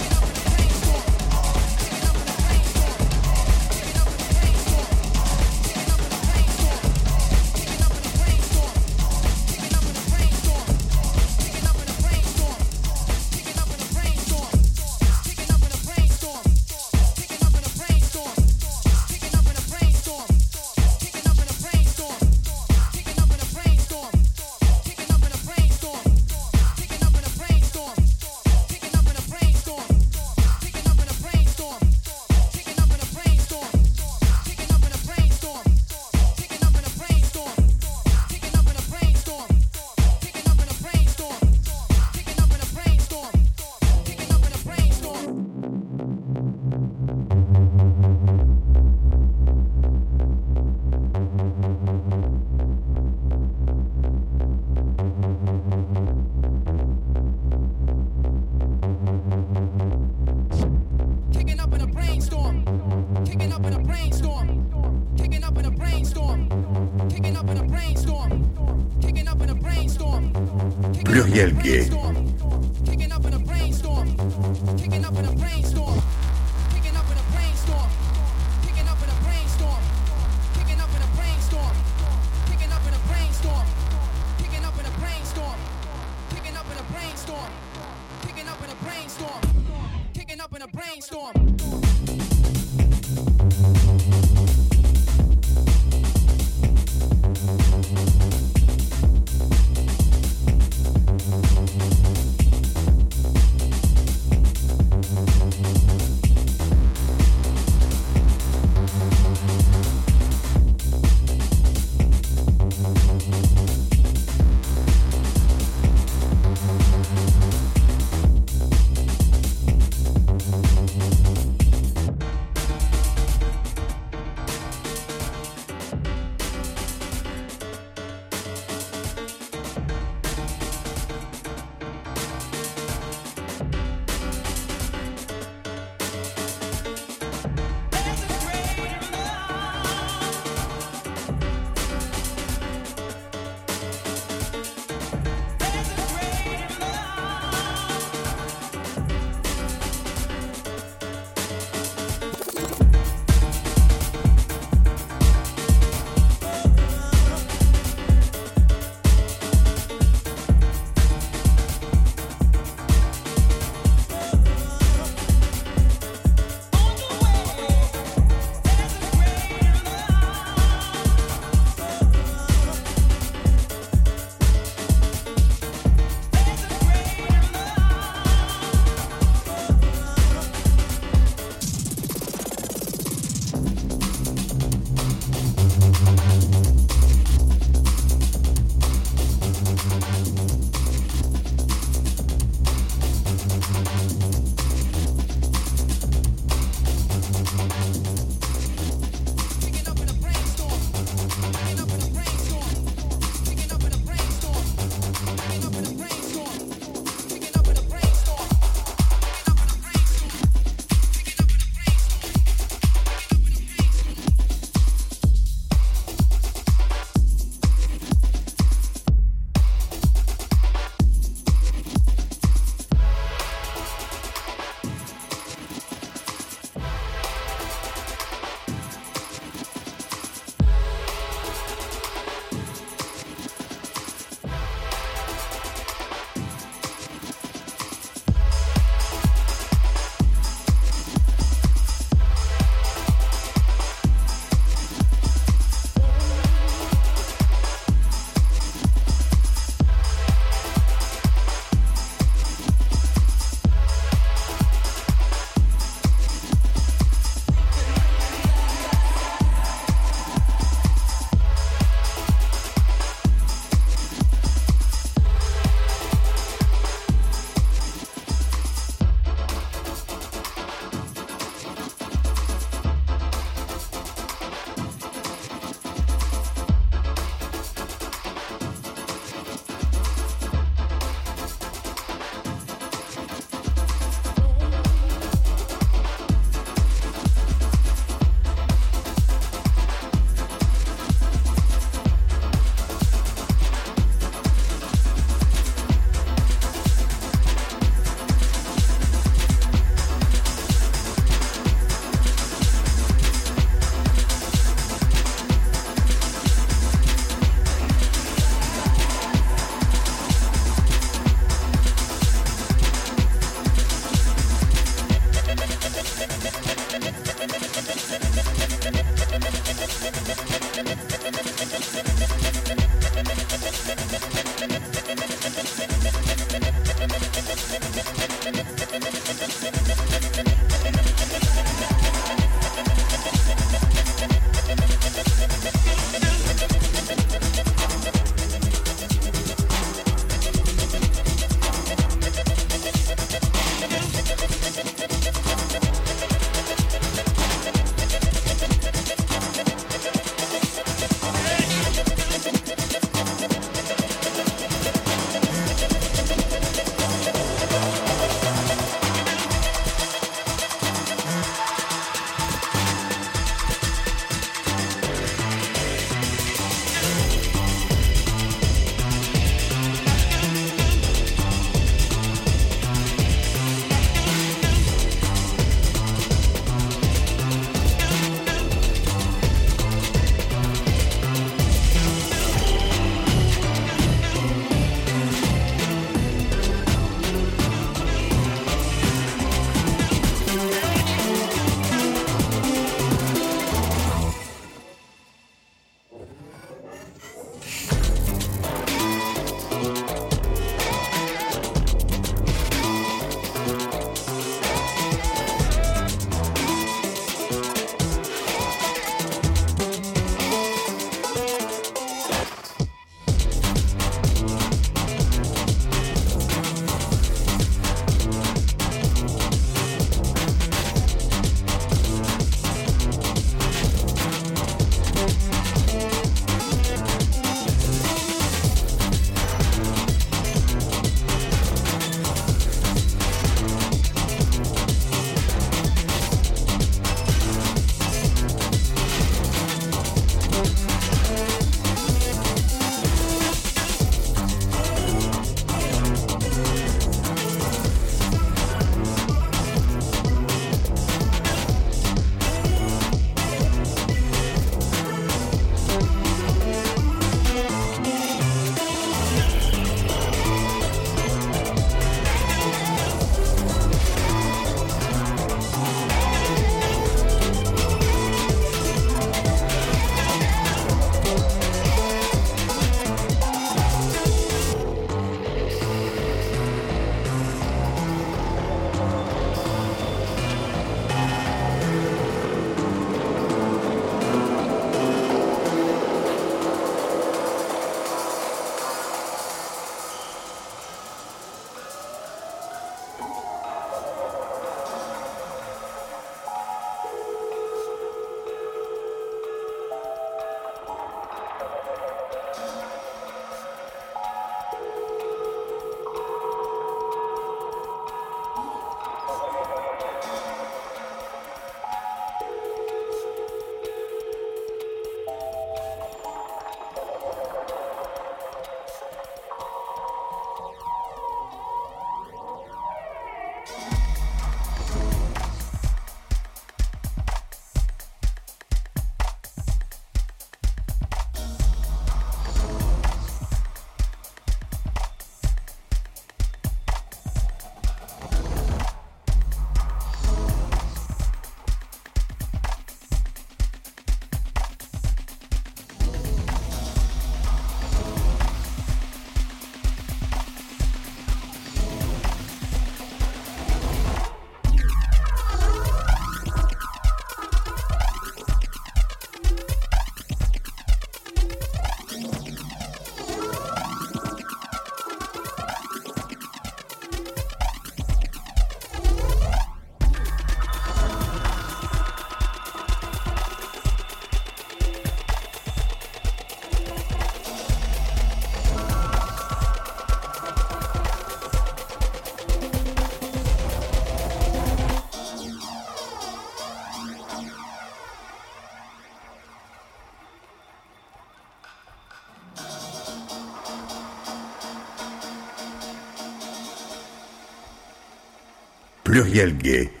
Pluriel 599.21 599.51
gay. 599.51 600.00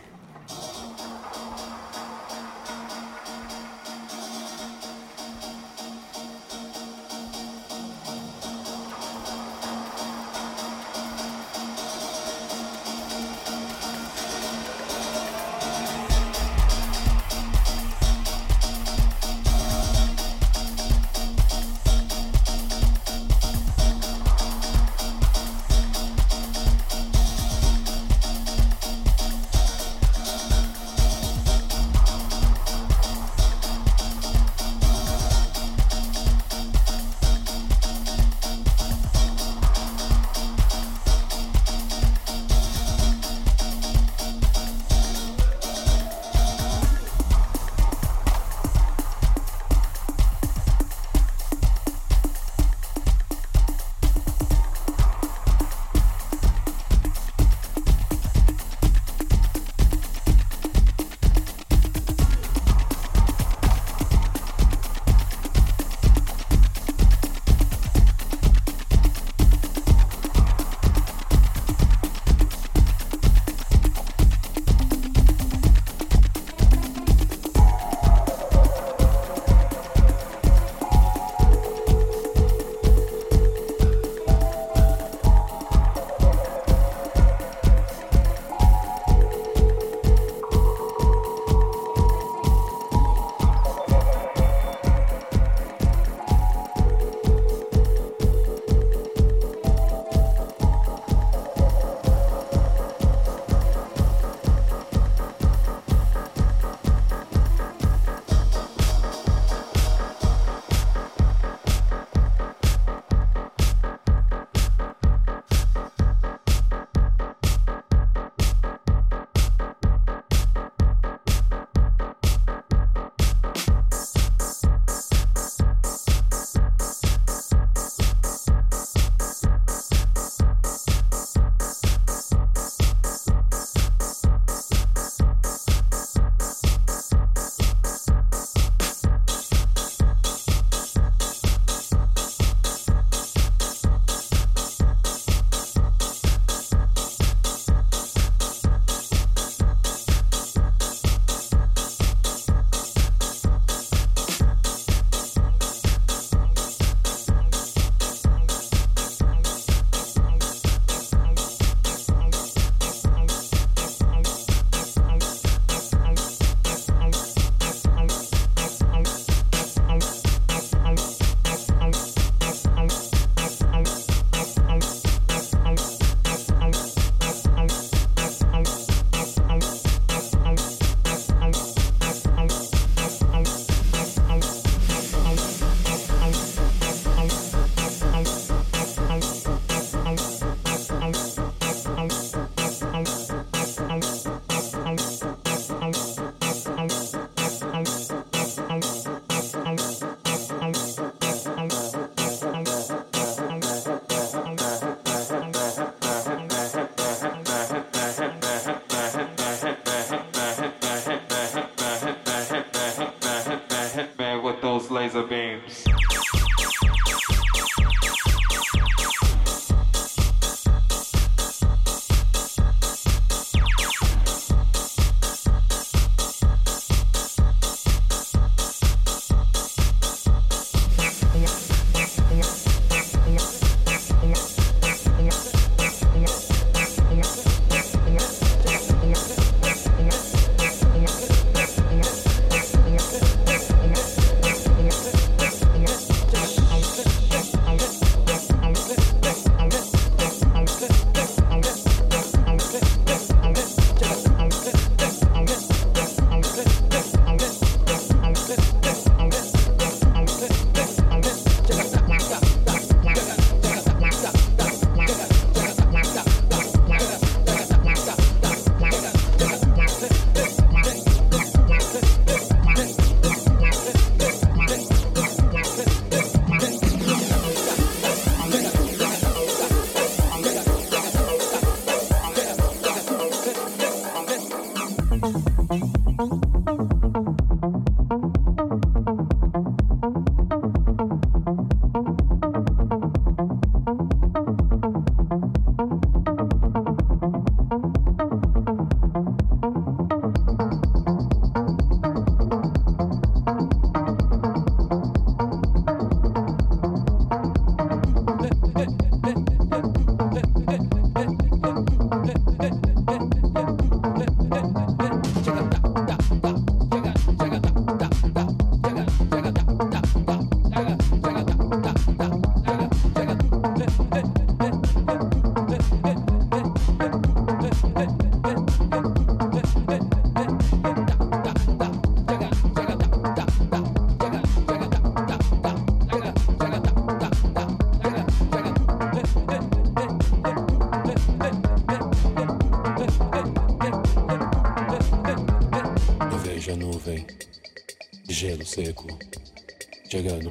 Laser 214.91 215.23
beams. 215.23 215.90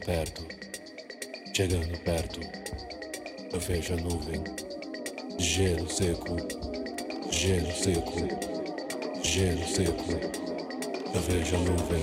Chegando 0.00 0.06
perto, 0.06 0.46
chegando 1.54 1.98
perto. 2.00 2.40
Eu 3.52 3.60
vejo 3.60 3.94
a 3.94 3.96
nuvem 3.96 4.42
gelo 5.38 5.88
seco, 5.90 6.36
gelo 7.30 7.72
seco, 7.72 8.28
gelo 9.22 9.66
seco. 9.66 10.12
Eu 11.14 11.20
vejo 11.20 11.56
a 11.56 11.58
nuvem 11.58 12.02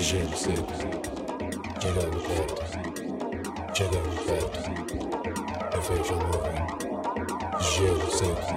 gelo 0.00 0.36
seco 0.36 0.72
chegando 1.80 2.20
perto, 2.22 2.62
chegando 3.74 4.16
perto. 4.26 4.58
Eu 5.74 5.82
vejo 5.82 6.14
a 6.14 6.18
nuvem 6.24 6.56
gelo 7.60 8.10
seco, 8.10 8.54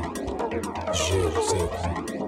gelo 0.94 1.42
seco. 1.50 2.19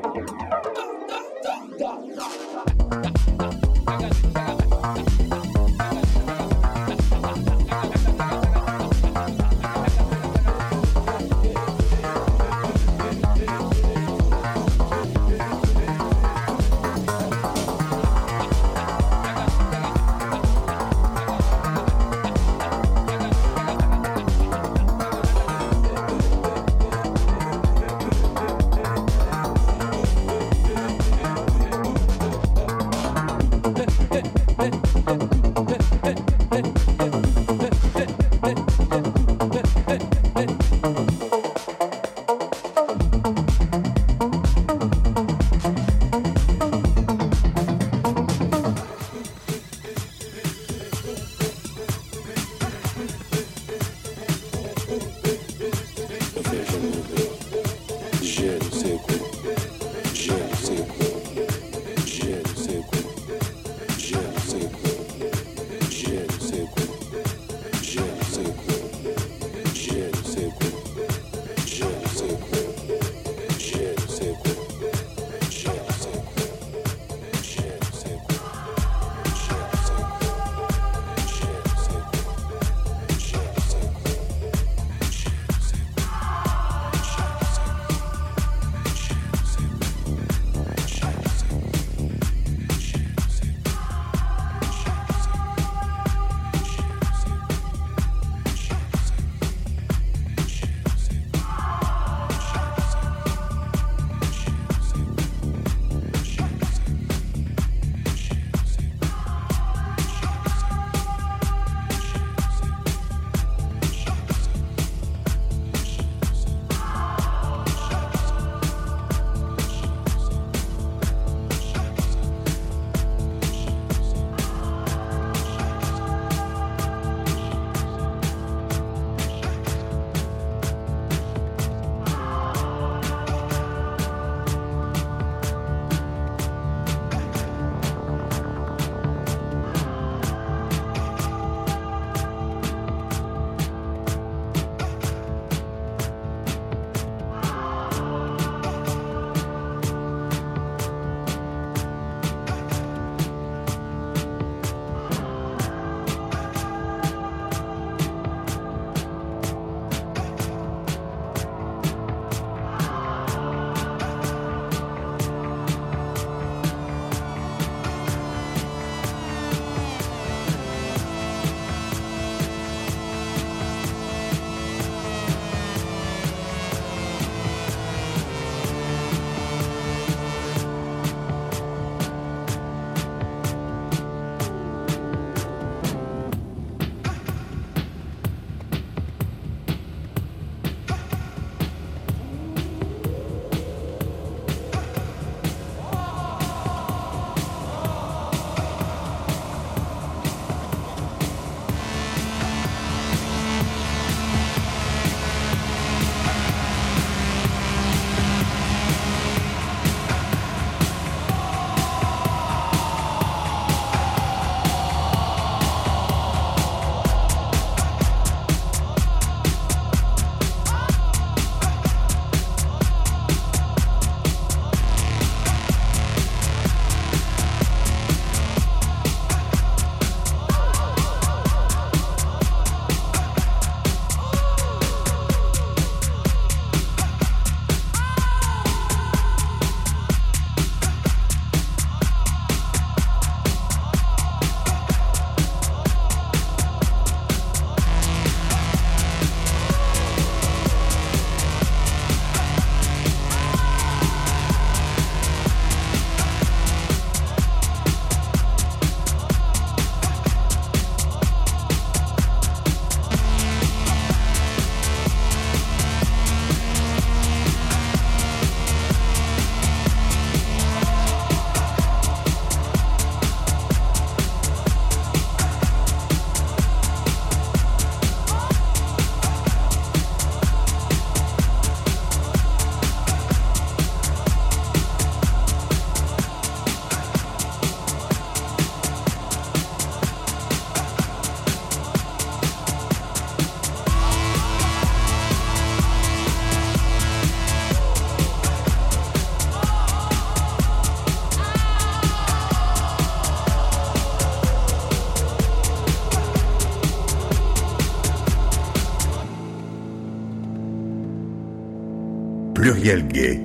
Pluriel 312.81 313.40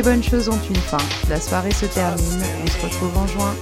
les 0.00 0.04
bonnes 0.04 0.22
choses 0.22 0.48
ont 0.48 0.58
une 0.70 0.76
fin. 0.76 0.96
La 1.28 1.38
soirée 1.38 1.72
se 1.72 1.84
termine. 1.84 2.42
On 2.62 2.66
se 2.66 2.86
retrouve 2.86 3.18
en 3.18 3.26
juin. 3.26 3.54